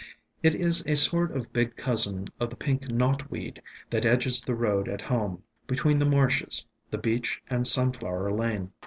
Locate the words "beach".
6.97-7.39